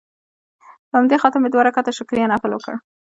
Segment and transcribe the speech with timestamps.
[0.89, 2.75] په همدې خاطر مې دوه رکعته شکريه نفل وکړ.